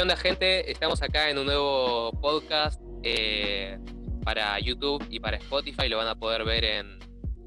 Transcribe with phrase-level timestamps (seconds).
[0.00, 0.70] ¿Qué onda, gente?
[0.70, 3.78] Estamos acá en un nuevo podcast eh,
[4.24, 5.90] para YouTube y para Spotify.
[5.90, 6.98] Lo van a poder ver en,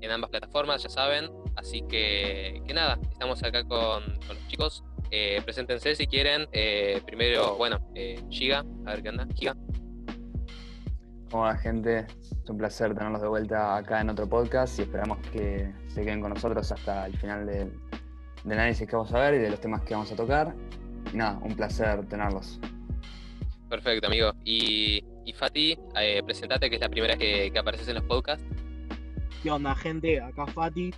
[0.02, 1.32] en ambas plataformas, ya saben.
[1.56, 4.84] Así que, que nada, estamos acá con, con los chicos.
[5.10, 6.48] Eh, preséntense si quieren.
[6.52, 9.26] Eh, primero, bueno, eh, Giga, a ver qué onda.
[9.34, 9.56] Giga.
[11.32, 12.06] ¿Cómo va, gente?
[12.22, 16.22] Es un placer tenerlos de vuelta acá en otro podcast y esperamos que se queden
[16.22, 17.74] con nosotros hasta el final del,
[18.44, 20.54] del análisis que vamos a ver y de los temas que vamos a tocar.
[21.12, 22.60] Y nada, un placer tenerlos.
[23.70, 24.34] Perfecto, amigo.
[24.46, 28.46] Y, y Fati, eh, presentate que es la primera que, que apareces en los podcasts.
[29.42, 30.22] ¿Qué onda, gente?
[30.22, 30.94] Acá Fati,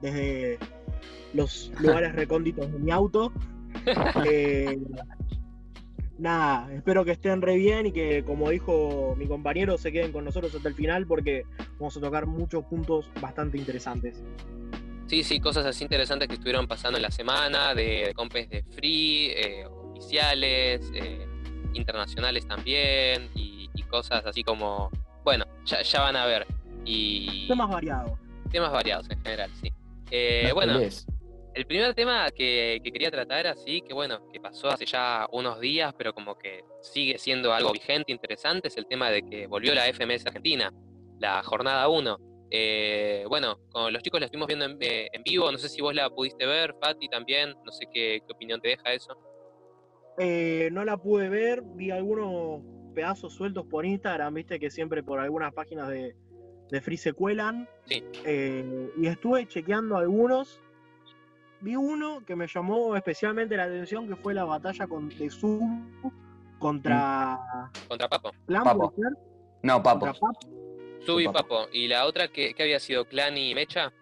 [0.00, 0.58] desde
[1.34, 3.32] los lugares recónditos de mi auto.
[4.26, 4.78] Eh,
[6.18, 10.24] nada, espero que estén re bien y que, como dijo mi compañero, se queden con
[10.24, 11.44] nosotros hasta el final porque
[11.78, 14.22] vamos a tocar muchos puntos bastante interesantes.
[15.10, 18.62] Sí, sí, cosas así interesantes que estuvieron pasando en la semana, de, de compes de
[18.62, 21.26] free, eh, oficiales, eh,
[21.74, 24.88] internacionales también, y, y cosas así como,
[25.24, 26.46] bueno, ya, ya van a ver.
[26.84, 28.12] Y Temas variados.
[28.52, 29.72] temas variados en general, sí.
[30.12, 30.78] Eh, No bueno,
[31.54, 35.58] el primer tema que, que quería tratar así, que bueno, que pasó hace ya unos
[35.58, 39.74] días, pero como que sigue siendo algo vigente, interesante, es el tema de que volvió
[39.74, 40.72] la FMS Argentina,
[41.18, 42.29] la jornada 1.
[42.50, 45.80] Eh, bueno, con los chicos la estuvimos viendo en, eh, en vivo, no sé si
[45.80, 49.16] vos la pudiste ver, Fati también, no sé qué, qué opinión te deja eso.
[50.18, 52.60] Eh, no la pude ver, vi algunos
[52.94, 56.16] pedazos sueltos por Instagram, viste que siempre por algunas páginas de,
[56.70, 57.68] de Free se cuelan.
[57.86, 58.04] Sí.
[58.24, 60.60] Eh, y estuve chequeando algunos.
[61.60, 65.90] Vi uno que me llamó especialmente la atención, que fue la batalla con, de Zoom
[66.58, 67.38] contra
[67.88, 68.92] Contra Papo, Papo.
[69.62, 70.06] No, papo.
[70.06, 70.59] Contra Papo.
[71.04, 71.68] Sub y Papo.
[71.72, 73.92] Y la otra que, que había sido Clan y Mecha.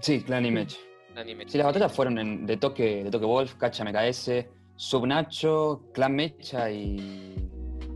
[0.00, 0.76] Sí, Clan y Mech.
[1.12, 1.50] Clan y Mecha.
[1.50, 4.46] Sí, las batallas fueron en- de toque, de toque Wolf, Cacha MKS,
[4.76, 7.36] Sub Nacho, Clan Mecha y.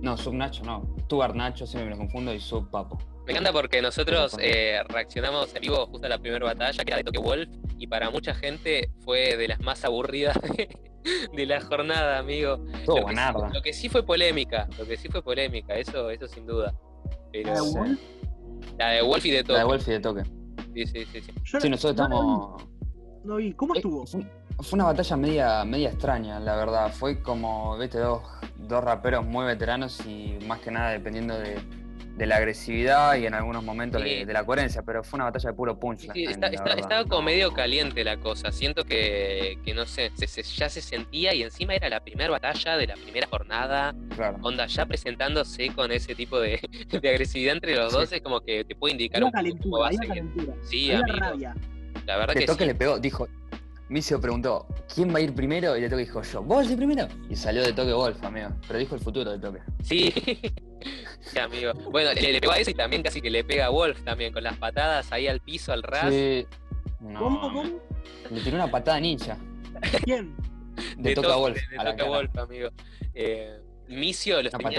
[0.00, 0.96] No, Sub Nacho no.
[1.04, 2.98] Stuart Nacho, siempre me lo confundo, y Sub Papo.
[3.26, 6.98] Me encanta porque nosotros eh, reaccionamos en vivo justo a la primera batalla, que era
[6.98, 10.68] de Toque Wolf, y para mucha gente fue de las más aburridas de,
[11.32, 12.58] de la jornada, amigo.
[12.84, 16.10] Todo Lo que, sí, lo que sí fue polémica, lo que sí fue polémica, eso,
[16.10, 16.74] eso sin duda.
[17.34, 17.70] Pero ¿La de.
[17.72, 18.00] Wolf?
[18.78, 19.64] la de Wolf y de La de Toque.
[19.64, 20.22] Wolf y de toque.
[20.74, 21.32] Sí, sí, sí, sí.
[21.44, 22.62] Yo Sí, no- nosotros no estamos.
[23.24, 24.06] No vi, ¿cómo Eh, estuvo?
[24.06, 24.20] Fue,
[24.60, 26.92] fue una batalla media, media extraña, la verdad.
[26.92, 28.22] Fue como, viste, dos,
[28.68, 31.56] dos raperos muy veteranos y más que nada dependiendo de,
[32.16, 34.08] de la agresividad y en algunos momentos Sí.
[34.08, 36.14] de, de la coherencia, pero fue una batalla de puro Sí, punchline.
[36.14, 38.52] sí, la está, está- estaba como medio caliente la cosa.
[38.52, 42.30] Siento que, que no sé, se- se- ya se sentía y encima era la primera
[42.30, 43.94] batalla de la primera jornada.
[44.14, 44.38] Claro.
[44.42, 46.60] Onda, ya presentándose con ese tipo de,
[47.02, 47.98] de agresividad entre los Sí.
[47.98, 50.32] dos, es como que te puede indicar Había un poco cómo va calentura, seguir.
[50.32, 50.56] calentura.
[50.68, 51.18] Sí, había amigo.
[51.18, 51.54] rabia.
[52.06, 52.68] La verdad que toque sí.
[52.68, 53.26] le pegó, dijo.
[53.86, 55.76] Micio preguntó, ¿quién va a ir primero?
[55.76, 57.06] Y de toque dijo yo, ¿vos ir primero?
[57.28, 58.48] Y salió de toque Wolf, amigo.
[58.66, 59.58] Pero dijo el futuro de toque.
[59.82, 60.10] Sí,
[61.20, 61.72] Sí, amigo.
[61.90, 64.32] Bueno, le, le pegó a eso y también casi que le pega a Wolf también,
[64.32, 66.12] con las patadas ahí al piso, al ras.
[66.12, 66.46] Sí.
[67.00, 67.62] No, ¿Cómo, cómo?
[68.30, 69.36] Le tiró una patada ninja.
[70.04, 70.34] ¿Quién?
[70.96, 71.68] De, toque a toque- Wolf.
[71.70, 72.08] De, a la toque a cara.
[72.18, 72.68] Wolf, amigo.
[73.14, 74.78] Eh, Micio los tenía,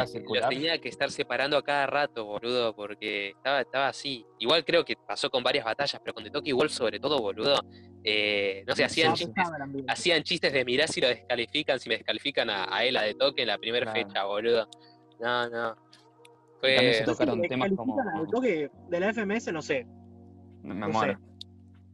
[0.74, 4.26] los que estar separando a cada rato, boludo, porque estaba, estaba así.
[4.40, 7.20] Igual creo que pasó con varias batallas, pero con De Toque y Wolf sobre todo,
[7.22, 7.62] boludo.
[8.04, 9.46] eh, no sé, hacían chistes,
[9.88, 13.14] hacían chistes de mirar si lo descalifican, si me descalifican a, a él a De
[13.14, 14.08] Toque en la primera Claro.
[14.08, 14.68] fecha, boludo.
[15.20, 15.76] No, no.
[16.64, 17.14] Y también se Fue...
[17.14, 17.98] Tocaron temas como-
[18.32, 19.86] toque de la FMS, no sé.
[20.64, 21.20] Me, No muero.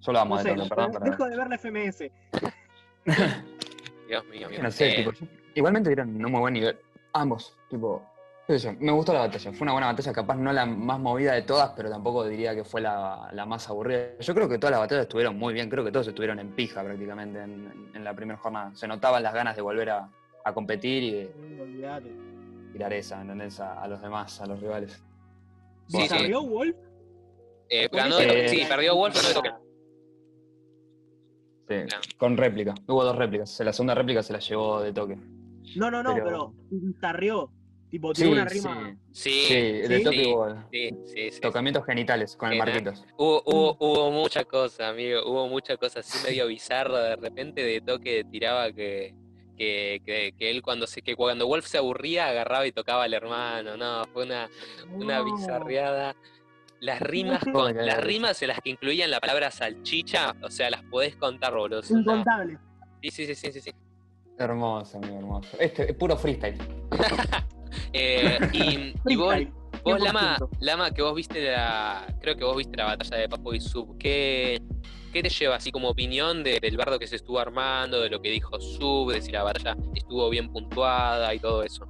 [0.01, 2.11] Yo lo amo No de sé, toque, perdón, pero- dejo de ver la FMS.
[4.07, 4.63] Dios mío, amigo.
[4.63, 5.11] No sé, Eh, tipo,
[5.55, 6.77] igualmente dieron un muy buen nivel.
[7.13, 8.01] Ambos, tipo,
[8.47, 9.51] sé yo, me gustó la batalla.
[9.51, 12.63] Fue una buena batalla, capaz no la más movida de todas, pero tampoco diría que
[12.63, 14.17] fue la, la más aburrida.
[14.19, 16.83] Yo creo que todas las batallas estuvieron muy bien, creo que todos estuvieron en pija
[16.83, 18.72] prácticamente en, en- la primera jornada.
[18.75, 20.09] Se notaban las ganas de volver a,
[20.43, 22.41] a competir y de.
[22.71, 23.59] Tirar esa, ¿entendés?
[23.59, 25.03] A, a los demás, a los rivales.
[25.87, 26.07] Sí, sí.
[26.07, 26.75] ¿Salió Wolf?
[27.69, 28.45] eh, ganó de Toque.
[28.45, 29.49] Eh, sí, perdió Wolf, pero de Toque.
[31.67, 32.01] Sí, Claro.
[32.17, 32.75] con réplica.
[32.87, 33.59] Hubo dos réplicas.
[33.61, 35.16] La segunda réplica se la llevó de toque.
[35.78, 36.53] No, no, no, Pero- pero,
[36.99, 37.49] tarrió.
[37.90, 38.97] Tipo, tiró una rima.
[39.11, 40.34] Sí, Sí, de sí, toque sí,
[40.72, 41.41] sí, sí, sí.
[41.41, 42.57] tocamientos genitales con el.
[42.57, 43.05] Marquitos.
[43.17, 45.22] Hubo, hubo, hubo mucha cosa, amigo.
[45.29, 46.99] Hubo mucha cosa así medio bizarra.
[47.03, 49.13] De repente de toque tiraba que,
[49.61, 53.13] que, que, que él cuando se que cuando Wolf se aburría agarraba y tocaba al
[53.13, 53.78] hermano.
[53.78, 54.49] No, fue una,
[54.90, 56.16] una bizarreada.
[56.79, 60.81] Las rimas con, las rimas en las que incluían la palabra salchicha, o sea, las
[60.85, 61.84] podés contar, boludo.
[61.84, 62.58] Son una- Incontable.
[63.03, 63.72] Sí, sí, sí, sí, sí, sí.
[64.40, 65.49] Hermoso, amigo, hermoso.
[65.59, 66.58] Este es puro freestyle.
[67.93, 69.34] Eh, y, y vos,
[69.83, 70.49] vos Lama, 100%.
[70.59, 72.05] Lama, que vos viste la.
[72.22, 73.97] Creo que vos viste la batalla de Papo y Sub.
[73.97, 74.61] ¿Qué,
[75.13, 78.22] ¿qué te lleva así como opinión de- del bardo que se estuvo armando, de lo
[78.22, 81.85] que dijo Sub, de si la batalla estuvo bien puntuada y todo eso?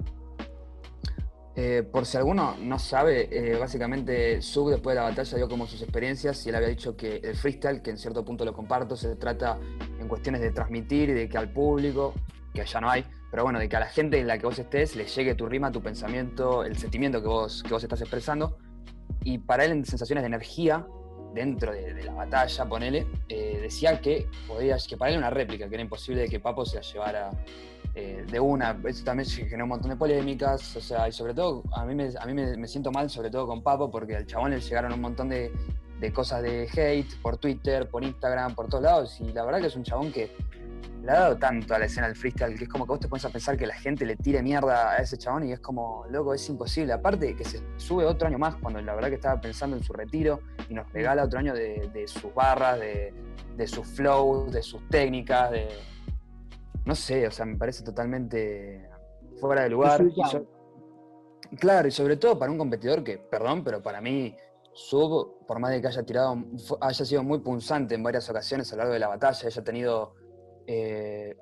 [1.54, 5.66] Eh, por si alguno no sabe, eh, básicamente Sub después de la batalla dio como
[5.66, 8.96] sus experiencias y él había dicho que el freestyle, que en cierto punto lo comparto,
[8.96, 9.58] se trata
[10.00, 12.14] en cuestiones de transmitir y de que al público,
[12.54, 14.58] que ya no hay, pero bueno, de que a la gente en la que vos
[14.58, 18.58] estés le llegue tu rima, tu pensamiento, el sentimiento que vos, que vos estás expresando.
[19.24, 20.86] Y para él en sensaciones de energía,
[21.32, 25.66] dentro de, la batalla, ponele, eh, decía que podía, que para él era una réplica,
[25.66, 27.30] que era imposible que Papo se la llevara
[27.94, 28.78] eh, de una.
[28.84, 32.10] Eso también generó un montón de polémicas, o sea, y sobre todo, a mí, me,
[32.20, 35.00] a mí me siento mal, sobre todo con Papo, porque al chabón le llegaron un
[35.00, 35.50] montón de,
[36.02, 39.68] de cosas de hate por Twitter, por Instagram, por todos lados, y la verdad que
[39.68, 40.30] es un chabón que
[41.02, 43.08] le ha dado tanto a la escena del freestyle que es como que vos te
[43.08, 46.04] pones a pensar que la gente le tire mierda a ese chabón y es como,
[46.10, 46.92] loco, es imposible.
[46.92, 49.92] Aparte que se sube otro año más cuando la verdad que estaba pensando en su
[49.92, 53.12] retiro y nos regala otro año de, de sus barras, de,
[53.56, 55.68] de sus flows, de sus técnicas, de...
[56.84, 58.88] No sé, o sea, me parece totalmente
[59.40, 60.02] fuera de lugar.
[61.50, 64.36] Y claro, y sobre todo para un competidor que, perdón, pero para mí
[64.74, 66.42] Sub, por más de que haya tirado,
[66.80, 70.14] haya sido muy punzante en varias ocasiones a lo largo de la batalla, haya tenido,
[70.66, 71.36] eh,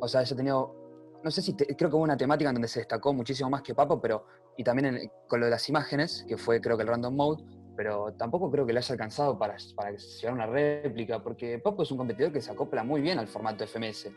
[0.00, 0.74] o sea, haya tenido,
[1.22, 3.62] no sé si, te- creo que hubo una temática en donde se destacó muchísimo más
[3.62, 4.26] que Papo, pero,
[4.56, 7.44] y también en- con lo de las imágenes, que fue creo que el random mode,
[7.76, 11.82] pero tampoco creo que le haya alcanzado para, para llegar a una réplica, porque Papo
[11.84, 14.10] es un competidor que se acopla muy bien al formato FMS.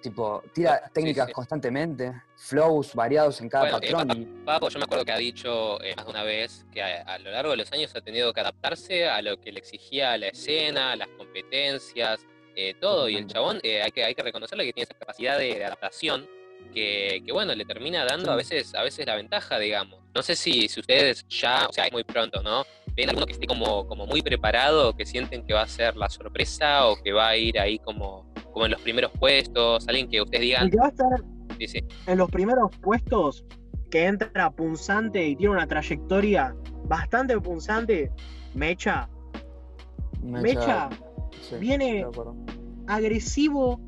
[0.00, 1.32] Tipo, tira Sí, técnicas sí.
[1.32, 4.10] constantemente, flows variados en cada Bueno, eh, patrón.
[4.12, 7.02] y- Papo, yo me acuerdo que ha dicho eh, más de una vez que a,
[7.02, 10.16] a lo largo de los años ha tenido que adaptarse a lo que le exigía
[10.16, 12.20] la escena, las competencias,
[12.58, 13.08] eh, todo.
[13.08, 15.64] Y el chabón, eh, hay, que, hay que reconocerle que tiene esa capacidad de, de
[15.64, 16.26] adaptación
[16.74, 20.00] que, que, bueno, le termina dando a veces, a veces la ventaja, digamos.
[20.12, 22.64] No sé si, si ustedes ya, o sea, es muy pronto, ¿no?
[22.96, 26.08] Ven alguno que esté como, como muy preparado, que sienten que va a ser la
[26.08, 30.20] sorpresa o que va a ir ahí como, como en los primeros puestos, alguien que
[30.20, 31.24] ustedes El digan, que va a estar
[31.60, 33.44] sí, sí, en los primeros puestos,
[33.88, 36.56] que entra punzante y tiene una trayectoria
[36.86, 38.10] bastante punzante,
[38.54, 39.08] Mecha.
[40.20, 40.90] Mecha
[41.40, 42.04] sí, viene
[42.86, 43.80] agresivo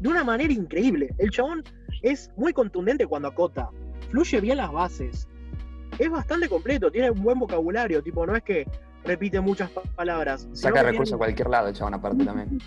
[0.00, 1.14] de una manera increíble.
[1.18, 1.62] El chabón
[2.02, 3.70] es muy contundente cuando acota,
[4.10, 5.28] fluye bien las bases,
[5.98, 8.66] es bastante completo, tiene un buen vocabulario, tipo, no es que
[9.04, 10.48] repite muchas pa- palabras.
[10.52, 12.58] Saca recursos a cualquier lado el chabón aparte también.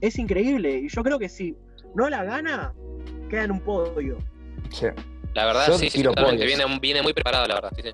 [0.00, 1.56] Es increíble, y yo creo que si
[1.94, 2.72] no la gana,
[3.28, 4.18] queda en un podio.
[4.70, 4.86] Sí.
[5.34, 7.90] la verdad, Yo sí, sí, viene, viene muy preparado, la verdad, sí, sí.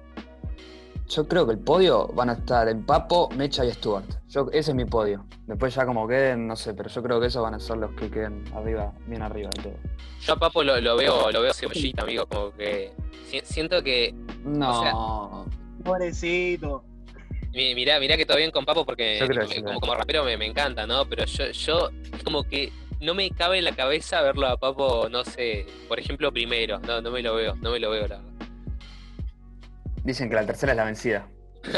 [1.08, 4.06] Yo creo que el podio van a estar en Papo, Mecha y Stuart.
[4.30, 5.26] Yo, ese es mi podio.
[5.46, 7.90] Después ya como queden, no sé, pero yo creo que esos van a ser los
[7.92, 9.74] que queden arriba, bien arriba de todo.
[10.22, 12.92] Yo a Papo lo, lo veo, lo veo cebollita, amigo, como que
[13.26, 14.14] si- siento que.
[14.44, 15.46] No.
[15.84, 16.84] Pobrecito.
[17.52, 19.18] mi- Mirá, mirá que todo bien con Papo porque
[19.80, 21.04] como, rapero me, me encanta, ¿no?
[21.06, 21.90] Pero yo, yo
[22.24, 26.32] como que no me cabe en la cabeza verlo a Papo, no sé, por ejemplo,
[26.32, 26.80] primero.
[26.80, 28.33] No, no me lo veo, no me lo veo, la verdad.
[30.04, 31.26] Dicen que la tercera es la vencida.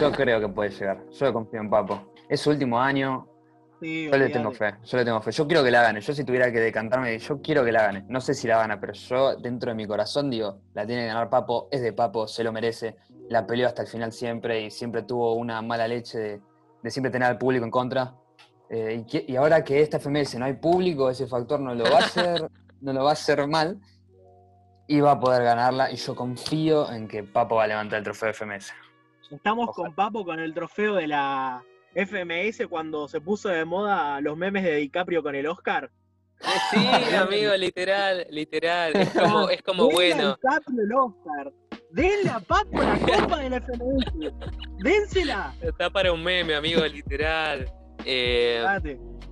[0.00, 0.98] Yo creo que puede llegar.
[1.10, 2.12] Yo confío en Papo.
[2.28, 3.28] Es su último año.
[3.80, 4.74] Sí, Yo le tengo fe.
[4.84, 5.30] Yo le tengo fe.
[5.30, 6.00] Yo quiero que la gane.
[6.00, 8.04] Yo si tuviera que decantarme, yo quiero que la gane.
[8.08, 11.08] No sé si la gana, pero yo dentro de mi corazón digo, la tiene que
[11.08, 11.68] ganar Papo.
[11.70, 12.96] Es de Papo, se lo merece.
[13.28, 16.40] La peleó hasta el final siempre y siempre tuvo una mala leche de,
[16.82, 18.14] de siempre tener al público en contra.
[18.70, 21.84] Eh, y, que- y ahora que esta FMS no hay público, ese factor no lo
[21.84, 22.48] va a hacer,
[22.80, 23.78] no lo va a hacer mal
[24.86, 25.90] y va a poder ganarla.
[25.90, 28.72] Y yo confío en que Papo va a levantar el trofeo de FMS.
[29.30, 29.86] Estamos Ojalá.
[29.88, 31.64] con Papo con el trofeo de la
[31.94, 35.90] FMS cuando se puso de moda los memes de DiCaprio con el Oscar.
[36.70, 38.94] Sí, amigo, literal, literal.
[38.94, 40.36] Es como, es como Denle a bueno.
[40.36, 41.52] DiCaprio el Oscar.
[41.90, 44.32] Denle a Papo la copa de la FMS.
[44.78, 45.54] Dénsela.
[45.62, 47.72] Está para un meme, amigo, literal.
[48.04, 48.62] Eh.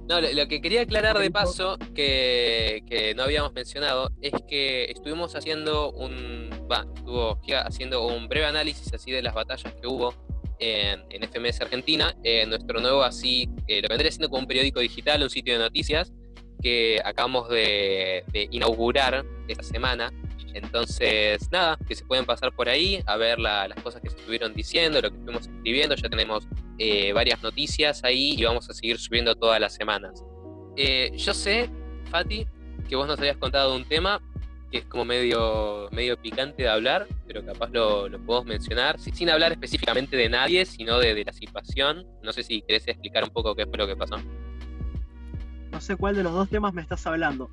[0.08, 4.84] No, lo, lo que quería aclarar de paso, que, que no habíamos mencionado, es que
[4.90, 6.50] estuvimos haciendo un.
[6.70, 10.14] Va, estuvo haciendo un breve análisis así de las batallas que hubo
[10.58, 14.46] en, en FMS Argentina, en nuestro nuevo así, eh, lo que vendría siendo como un
[14.46, 16.12] periódico digital, un sitio de noticias,
[16.62, 20.12] que acabamos de, de inaugurar esta semana.
[20.54, 24.16] Entonces, nada, que se pueden pasar por ahí a ver la- las cosas que se
[24.16, 25.94] estuvieron diciendo, lo que estuvimos escribiendo.
[25.96, 26.46] Ya tenemos
[26.78, 30.22] eh, varias noticias ahí y vamos a seguir subiendo todas las semanas.
[30.76, 31.70] Eh, yo sé,
[32.10, 32.46] Fati,
[32.88, 34.20] que vos nos habías contado un tema
[34.70, 39.12] que es como medio, medio picante de hablar, pero capaz lo, lo podemos mencionar, si-
[39.12, 42.04] sin hablar específicamente de nadie, sino de, de la situación.
[42.24, 44.16] No sé si querés explicar un poco qué fue lo que pasó.
[45.74, 47.50] No sé cuál de los dos temas me estás hablando.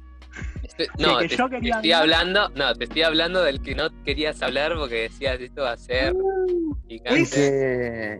[0.63, 3.73] Estoy- no, que te, yo te quería estoy hablando, no, te estoy hablando del que
[3.75, 6.77] no querías hablar porque decías esto va a ser Uh.
[7.05, 7.35] Es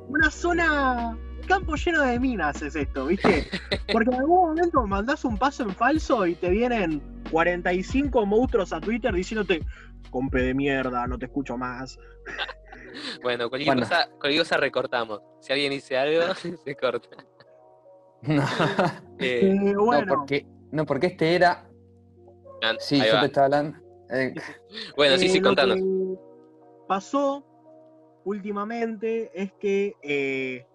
[0.08, 1.18] una zona.
[1.48, 3.48] campo lleno de minas es esto, ¿viste?
[3.92, 8.80] Porque en algún momento mandás un paso en falso y te vienen 45 monstruos a
[8.80, 9.66] Twitter diciéndote,
[10.10, 11.98] compe de mierda, no te escucho más.
[13.24, 13.88] Bueno, cualquier, Bueno.
[13.88, 15.22] Cosa, cualquier cosa recortamos.
[15.40, 17.08] Si alguien dice algo, se corta.
[18.28, 18.44] No,
[19.20, 21.68] Eh, Eh, no, porque, no, porque este era.
[22.64, 23.20] ah, Sí, ahí yo va.
[23.22, 23.78] te estaba hablando.
[24.10, 24.34] eh,
[24.96, 25.76] Bueno, sí, eh, sí, lo contanos.
[25.78, 26.18] que
[26.88, 27.46] pasó
[28.24, 30.66] últimamente es que eh,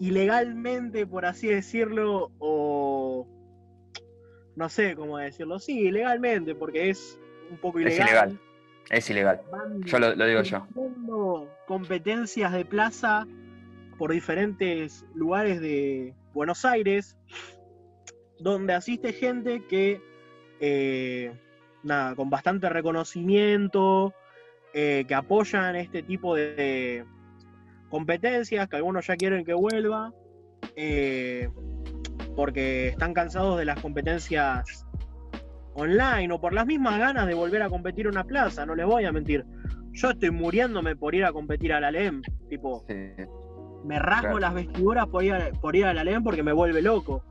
[0.00, 3.26] ilegalmente, por así decirlo, o
[4.56, 7.18] no sé cómo decirlo, sí, ilegalmente, porque es
[7.50, 8.06] un poco Es ilegal.
[8.08, 8.40] ilegal.
[8.90, 9.40] es ilegal.
[9.50, 10.66] van Yo lo, lo digo yo.
[11.66, 13.26] competencias de plaza
[13.98, 17.18] por diferentes lugares de Buenos Aires,
[18.38, 20.00] donde asiste gente que,
[20.60, 21.32] eh,
[21.82, 24.14] nada, con bastante reconocimiento,
[24.72, 27.04] eh, que apoyan este tipo de
[27.88, 30.14] competencias, que algunos ya quieren que vuelva,
[30.76, 31.48] eh,
[32.36, 34.86] porque están cansados de las competencias
[35.74, 38.86] online o por las mismas ganas de volver a competir en una plaza, no les
[38.86, 39.44] voy a mentir.
[39.90, 41.90] Yo estoy muriéndome por ir a competir a la
[42.48, 42.94] tipo, Sí.
[43.88, 44.38] Me rasgo Claro.
[44.40, 47.24] las vestiduras por ir, a, por ir a la LEM porque me vuelve loco.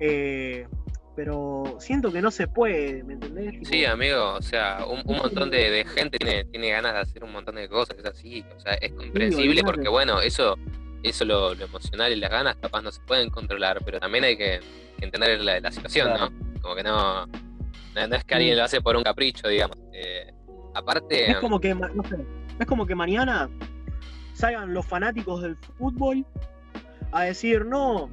[0.00, 0.66] Eh,
[1.14, 3.50] pero siento que no se puede, ¿me entendés?
[3.50, 7.00] Tipo, Sí, amigo, o sea, un, un montón de, de gente tiene, tiene ganas de
[7.00, 10.56] hacer un montón de cosas, es así, o sea, es comprensible porque, bueno, eso,
[11.02, 14.36] eso lo, lo emocional y las ganas capaz no se pueden controlar, pero también hay
[14.36, 14.60] que,
[14.98, 16.30] que entender la, la situación, Claro.
[16.30, 16.60] ¿no?
[16.62, 19.76] Como que no, no, no es que alguien lo hace por un capricho, digamos.
[19.92, 20.32] Eh,
[20.74, 22.16] aparte, Es como que, ma- no sé,
[22.60, 23.50] es como que mañana
[24.38, 26.24] salgan los fanáticos del fútbol
[27.12, 28.08] a decir, no,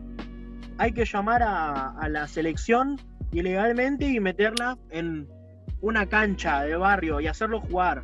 [0.78, 3.00] hay que llamar a, a la selección
[3.32, 5.28] ilegalmente y meterla en
[5.82, 8.02] una cancha de barrio y hacerlo jugar.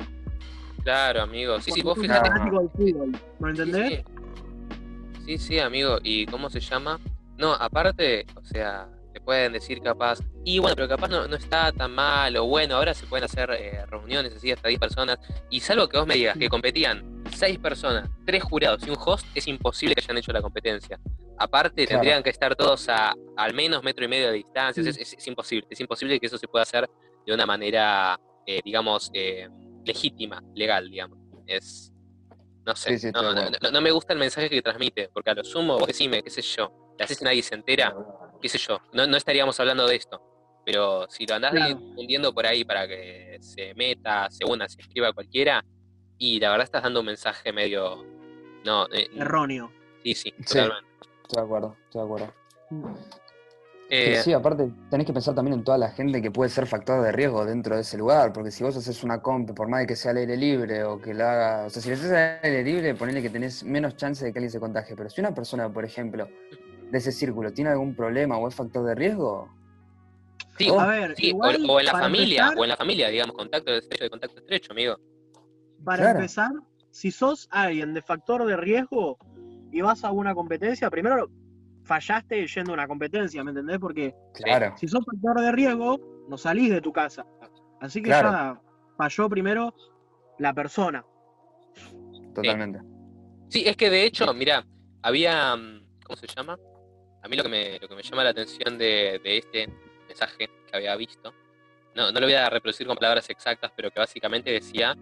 [0.84, 4.04] claro, amigo, sí, sí, Porque vos sos fíjate, fanático del fútbol, ¿me Sí, entendés?
[4.04, 4.04] Sí,
[5.26, 5.98] sí, sí, amigo.
[6.02, 7.00] ¿Y cómo se llama?
[7.38, 11.72] No, aparte, o sea, te pueden decir capaz, y bueno, pero capaz no, no está
[11.72, 15.18] tan mal, o bueno, ahora se pueden hacer eh, reuniones así hasta 10 personas,
[15.50, 17.11] y salvo que vos me digas que competían
[17.42, 20.96] 6 personas, 3 jurados y un host, es imposible que hayan hecho la competencia.
[21.38, 22.00] Aparte, Claro.
[22.00, 25.26] tendrían que estar todos a al menos metro y medio de distancia, es, es- es
[25.26, 26.88] imposible, es imposible que eso se pueda hacer
[27.26, 29.48] de una manera, eh, digamos, eh,
[29.84, 31.18] legítima, legal, digamos.
[31.44, 31.92] Es,
[32.64, 33.58] no sé, Sí, sí, estoy no, de no, acuerdo.
[33.62, 36.30] no- no me gusta el mensaje que transmite, porque a lo sumo, vos decime, qué
[36.30, 37.92] sé yo, la haces nadie se entera,
[38.40, 40.20] qué sé yo, no, no estaríamos hablando de esto.
[40.64, 41.76] Pero si lo andás Claro.
[41.76, 45.64] difundiendo por ahí para que se meta, se una, se escriba cualquiera,
[46.22, 48.04] y la verdad estás dando un mensaje medio.
[48.64, 49.72] No, eh, Erróneo.
[50.04, 50.58] sí, sí, Sí.
[50.60, 50.88] totalmente.
[51.22, 52.34] Estoy de acuerdo, estoy de acuerdo.
[53.90, 56.66] Eh, Sí, sí, aparte tenés que pensar también en toda la gente que puede ser
[56.68, 59.80] factor de riesgo dentro de ese lugar, porque si vos haces una comp, por más
[59.80, 62.12] de que sea al aire libre o que la haga, o sea, si le haces
[62.12, 65.20] al aire libre, ponele que tenés menos chance de que alguien se contagie, pero si
[65.20, 66.28] una persona, por ejemplo,
[66.90, 69.52] de ese círculo tiene algún problema o es factor de riesgo,
[70.56, 72.76] sí, Oh, A ver, sí, o- igual, o, en la familia, empezar- o en la
[72.76, 74.96] familia, digamos, contacto estrecho de contacto estrecho, amigo.
[75.84, 76.18] Para Claro.
[76.18, 76.50] empezar,
[76.90, 79.18] si sos alguien de factor de riesgo
[79.72, 81.28] y vas a una competencia, primero
[81.84, 83.78] fallaste yendo a una competencia, ¿me entendés?
[83.78, 85.98] Porque claro, si sos factor de riesgo,
[86.28, 87.26] no salís de tu casa.
[87.80, 88.30] Así que Claro.
[88.30, 88.60] ya
[88.96, 89.74] falló primero
[90.38, 91.04] la persona.
[92.34, 92.80] totalmente.
[93.48, 94.64] Sí, es que de hecho, mira,
[95.02, 95.54] había.
[95.56, 96.58] mm, ¿Cómo se llama?
[97.22, 99.68] A mí lo que me, lo que me llama la atención de, de este
[100.08, 101.32] mensaje que había visto,
[101.94, 104.96] no, no lo voy a reproducir con palabras exactas, pero que básicamente decía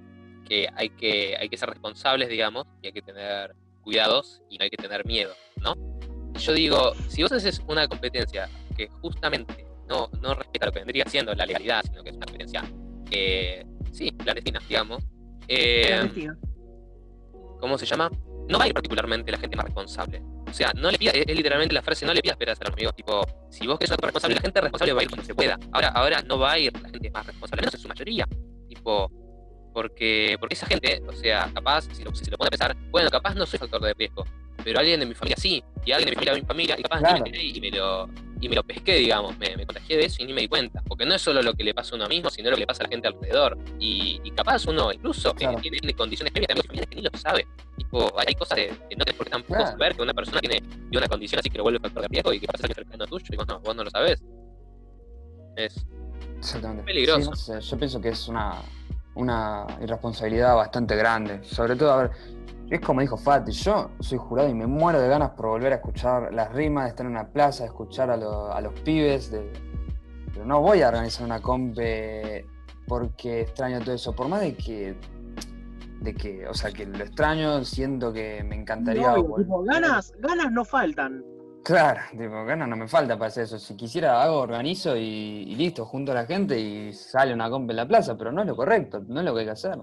[0.50, 4.64] que hay que, hay que ser responsables, digamos, y hay que tener cuidados y no
[4.64, 5.76] hay que tener miedo, ¿no?
[6.40, 11.04] Yo digo, si vos haces una competencia que justamente no, no respeta lo que vendría
[11.06, 12.64] siendo la legalidad, sino que es una competencia,
[13.12, 15.04] eh, sí, clandestina, digamos,
[15.46, 16.28] eh.
[17.60, 18.10] ¿cómo se llama?
[18.48, 20.20] No va a ir particularmente la gente más responsable.
[20.48, 22.64] O sea, no le pidas, es, es literalmente la frase, no le pidas esperas a
[22.64, 25.24] los amigos, tipo, si vos querés ser responsable, la gente responsable va a ir cuando
[25.24, 25.56] se pueda.
[25.70, 28.26] Ahora, ahora no va a ir la gente más responsable, menos en su mayoría.
[28.68, 29.19] Tipo,
[29.72, 33.08] porque, porque esa gente, o sea, capaz, si lo, si lo pone a pensar, bueno,
[33.10, 34.24] capaz no soy factor de riesgo,
[34.62, 36.82] pero alguien de mi familia sí, y alguien de mi familia de mi familia, y
[36.82, 37.24] capaz Claro.
[37.24, 38.08] me y me lo,
[38.40, 40.82] y me lo pesqué, digamos, me, me contagié de eso y ni me di cuenta.
[40.86, 42.66] Porque no es solo lo que le pasa a uno mismo, sino lo que le
[42.66, 43.56] pasa a la gente alrededor.
[43.78, 45.58] Y, y capaz uno incluso eh, Claro.
[45.60, 47.46] tiene, tiene condiciones previas también familiares que ni lo sabe.
[47.76, 49.70] Tipo, hay cosas de- que no tenés por qué tampoco Claro.
[49.72, 52.32] saber que una persona tiene, tiene una condición así que lo vuelve factor de riesgo
[52.32, 54.22] y que pasa que cercano tuyo y vos no, vos no lo sabés.
[55.56, 55.86] Es
[56.38, 56.84] Exactamente.
[56.84, 57.22] Peligroso.
[57.34, 58.54] Sí, no sé, yo pienso que es una,
[59.14, 61.42] una irresponsabilidad bastante grande.
[61.44, 62.10] Sobre todo, a ver,
[62.70, 65.76] es como dijo Fati, yo soy jurado y me muero de ganas por volver a
[65.76, 69.30] escuchar las rimas, de estar en una plaza, de escuchar a, lo- a los pibes,
[69.30, 69.52] de-
[70.32, 72.46] pero no voy a organizar una compe
[72.86, 74.14] porque extraño todo eso.
[74.14, 74.96] Por más de que
[76.00, 79.44] de que, o sea, que lo extraño, siento que me encantaría No, volver.
[79.44, 81.22] tipo, ganas, ganas no faltan.
[81.62, 83.58] Claro, tipo, ganas no me falta para hacer eso.
[83.58, 85.00] Si quisiera hago, organizo y,
[85.46, 88.40] y listo, junto a la gente y sale una compa en la plaza, pero no
[88.40, 89.78] es lo correcto, no es lo que hay que hacer.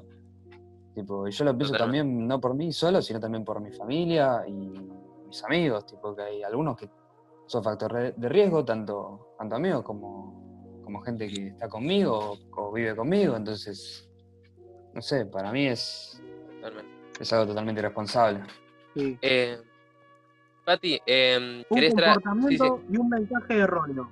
[0.96, 2.00] Tipo, y yo lo pienso Totalmente.
[2.00, 4.52] también no por mí solo, sino también por mi familia y
[5.28, 6.90] mis amigos, tipo que hay algunos que
[7.46, 12.72] son factor de riesgo, tanto, tanto amigos como, como gente que está conmigo o, o
[12.74, 14.10] vive conmigo, entonces,
[14.94, 16.20] no sé, para mí es,
[16.56, 16.92] Totalmente.
[17.22, 18.42] es algo totalmente irresponsable.
[18.96, 19.18] Sí.
[19.22, 19.60] Eh,
[20.68, 24.10] Pati, em, Un ¿querés tra- sí, sí, comportamiento y un mensaje erróneo.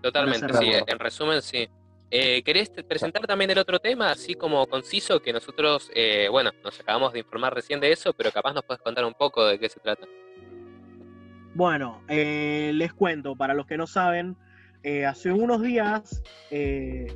[0.00, 1.68] totalmente, sí, en resumen, sí.
[2.10, 6.80] Eh, ¿Querés presentar también el otro tema, así como conciso, que nosotros, eh, bueno, nos
[6.80, 9.68] acabamos de informar recién de eso, pero capaz nos puedes contar un poco de qué
[9.68, 10.06] se trata?
[11.54, 14.34] Bueno, eh, les cuento, para los que no saben,
[14.82, 17.14] eh, hace unos días, eh,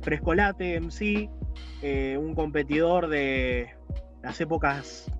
[0.00, 1.28] Frescolate MC,
[1.82, 3.74] eh, un competidor de
[4.22, 5.10] las épocas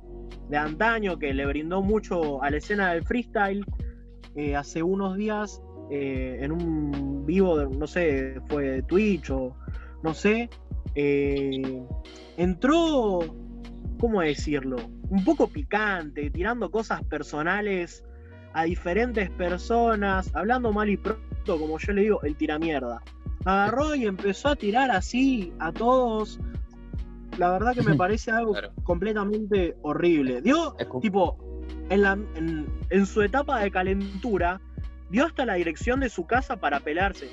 [0.49, 3.65] de antaño que le brindó mucho a la escena del freestyle,
[4.37, 9.57] eh, hace unos días, eh, en un vivo, de, no sé, fue de Twitch o
[10.03, 10.51] no sé,
[10.95, 11.83] eh,
[12.37, 13.21] entró,
[13.99, 14.77] ¿cómo decirlo?
[15.09, 18.05] Un poco picante, tirando cosas personales
[18.53, 23.03] a diferentes personas, hablando mal y pronto, como yo le digo, el tiramierda.
[23.45, 26.41] Agarró y empezó a tirar así a todos.
[27.39, 28.73] La verdad que me parece algo Claro.
[28.83, 30.41] completamente horrible.
[30.43, 31.39] Dio, Escu- tipo,
[31.91, 34.61] en, la, en, en su etapa de calentura,
[35.11, 37.29] dio hasta la dirección de su casa para pelarse.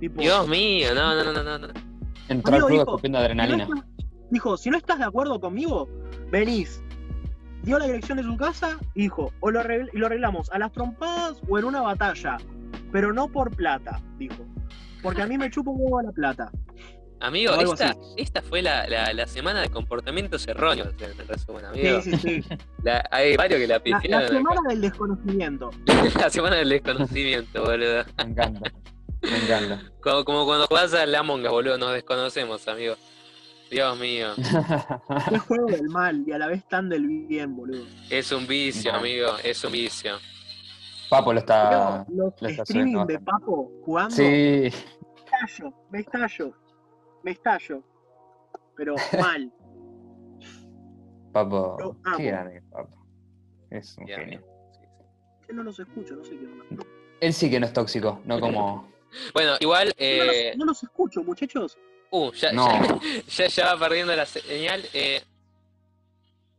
[0.00, 1.68] Tipo, Dios mío, no, no, no, no, no.
[2.28, 3.64] Entró al Amigo, club dijo, escupiendo si no adrenalina.
[3.64, 3.84] estás-
[4.30, 5.88] dijo, si no estás de acuerdo conmigo,
[6.30, 6.82] venís.
[7.62, 10.58] Dio la dirección de su casa y dijo, o lo, arregl- y lo arreglamos a
[10.58, 12.36] las trompadas o en una batalla,
[12.90, 14.44] pero no por plata, dijo.
[15.00, 16.50] Porque a mí me chupa un huevo la plata.
[17.22, 22.00] Amigo, esta, esta fue la, la, la semana de comportamientos erróneos, en en resumen, amigo.
[22.02, 22.56] Sí, sí, sí.
[22.82, 24.24] La- hay varios que la La, la pifiaron.
[24.26, 24.34] acá.
[24.36, 25.70] semana del desconocimiento.
[26.20, 28.04] La semana del desconocimiento, boludo.
[28.18, 28.72] Me encanta.
[29.22, 29.82] Me encanta.
[30.02, 32.96] Como, como cuando jugás a la Among Us, boludo, nos desconocemos, amigo.
[33.70, 34.28] Dios mío,
[35.30, 37.86] Qué juego del mal y a la vez tan del bien, boludo.
[38.10, 38.98] es un vicio, No.
[38.98, 40.18] amigo, es un vicio.
[41.08, 42.04] Papo lo está.
[42.08, 43.18] Los lo está streaming de.
[43.20, 46.52] Papo jugando, Sí, me estallo, me estallo,
[47.22, 47.82] me estallo.
[48.76, 49.52] Pero mal.
[51.32, 51.76] Papo.
[51.80, 52.16] Lo amo.
[52.16, 53.06] Qué grande, Papo.
[53.70, 54.44] Es un genio.
[55.48, 56.84] Yo no los escucho, no sé qué onda.
[57.20, 58.90] Él sí que no es tóxico, no como.
[59.34, 61.76] Bueno, igual, No eh, los, no los escucho, muchachos.
[62.12, 62.66] uh, ya, No.
[62.66, 64.82] ya, ya, ya va perdiendo la señal.
[64.94, 65.20] Eh,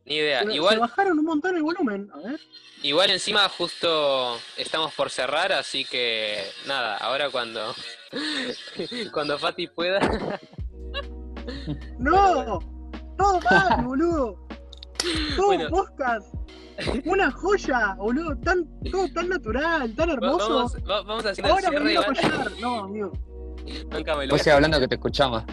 [0.04, 0.38] ni idea.
[0.38, 2.08] Pero Se Igual, bajaron un montón el volumen.
[2.14, 2.38] A ver.
[2.84, 7.74] igual encima justo estamos por cerrar, así que nada, ahora cuando
[9.12, 9.98] cuando Fati pueda,
[11.98, 12.58] ¡No!
[13.18, 14.46] ¡Todo mal, boludo!
[15.36, 15.68] Todo Bueno.
[15.70, 16.34] podcast.
[17.04, 18.36] Una joya, boludo.
[18.38, 20.54] Tan, todo tan natural, tan va- hermoso.
[20.54, 22.34] vamos, va- vamos haciendo Ahora el me cierre quiero igual.
[22.44, 22.60] apoyar.
[22.60, 23.12] No, amigo.
[23.92, 25.44] Nunca me lo Vos sigas hablando que te escuchamos.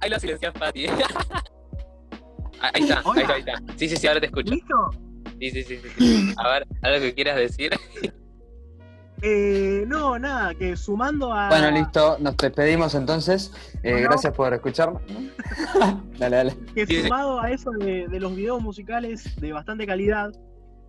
[0.00, 0.86] Ahí lo silencias, Fati.
[2.60, 3.62] Ah, Ahí está, ahí está, ahí está.
[3.76, 4.54] Sí, sí, sí, ahora te escucho.
[4.54, 4.74] ¿Listo?
[5.38, 6.34] Sí, sí, sí, sí, sí.
[6.38, 7.72] A ver, algo que quieras decir.
[9.26, 11.48] Eh, no, nada, que sumando a.
[11.48, 13.50] Bueno, listo, nos despedimos entonces.
[13.82, 14.08] Eh, Bueno.
[14.08, 15.00] Gracias por escucharnos.
[16.18, 16.56] dale, dale.
[16.74, 20.30] Que sumado a eso de, de los videos musicales de bastante calidad,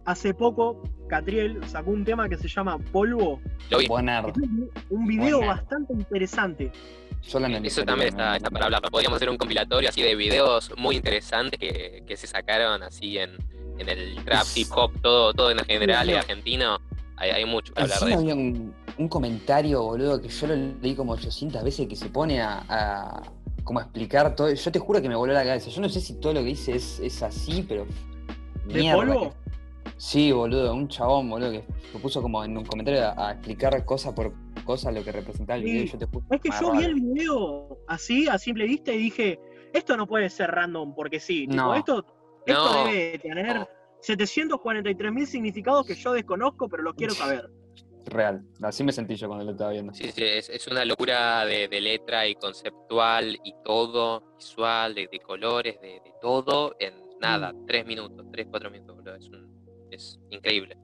[0.03, 3.39] hace poco Catriel sacó un tema que se llama Polvo.
[3.69, 3.87] Lo vi.
[3.87, 6.73] Un, un video bastante interesante.
[7.21, 8.81] Yo lo Eso también está, está para hablar.
[8.91, 13.31] Podríamos hacer un compilatorio así de videos muy interesantes que, que se sacaron así en,
[13.77, 16.13] en el trap, hip hop, todo, todo en general, sí.
[16.13, 16.81] argentino.
[17.17, 18.19] Hay, hay mucho que hablar de Encima eso.
[18.21, 22.41] había un, un comentario, boludo, que yo lo leí como 800 veces que se pone
[22.41, 23.21] a, a
[23.63, 24.51] como a explicar todo.
[24.53, 25.69] Yo te juro que me voló la cabeza.
[25.69, 27.85] Yo no sé si todo lo que dice es, es así, pero.
[28.67, 29.29] ¿De mierda polvo?
[29.29, 29.45] que-
[29.97, 33.85] Sí, boludo, un chabón, boludo, que lo puso como en un comentario a, a explicar
[33.85, 34.33] cosa por
[34.65, 35.71] cosa lo que representaba el Sí.
[35.71, 35.85] video.
[35.93, 39.39] yo te juro Es que yo vi el video así, a simple vista, y dije,
[39.73, 41.47] esto no puede ser random, porque sí.
[41.47, 41.75] Tipo, No.
[41.75, 42.03] esto,
[42.45, 42.85] esto No.
[42.87, 43.67] debe tener
[44.09, 44.25] No.
[44.25, 47.49] 743 mil significados que yo desconozco, pero los quiero saber.
[48.05, 48.43] Real.
[48.61, 49.91] Así me sentí yo cuando lo estaba viendo.
[49.93, 55.07] Sí, sí, es, es una locura de, de letra y conceptual y todo, visual, de,
[55.11, 57.65] de colores, de, de todo, en nada, Mm.
[57.65, 59.15] tres minutos, tres, cuatro minutos, boludo.
[59.15, 60.77] Es, un- es increíble.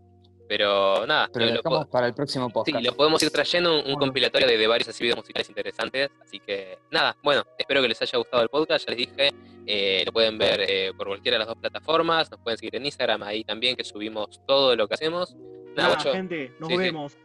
[0.47, 2.83] Pero nada, Pero lo- lo para el próximo sí, podcast.
[2.85, 3.99] lo podemos ir trayendo un, un Bueno.
[3.99, 6.09] compilatorio de, de varios así videos musicales interesantes.
[6.21, 9.31] Así que nada, bueno, espero que les haya gustado el podcast, ya les dije.
[9.67, 12.85] eh, lo pueden ver eh, por cualquiera de las dos plataformas, nos pueden seguir en
[12.85, 15.35] Instagram ahí también, que subimos todo lo que hacemos.
[15.75, 16.81] Nada, Nada, gente, nos Sí, sí.
[16.81, 17.17] vemos.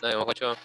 [0.00, 0.56] nos vemos, guacho.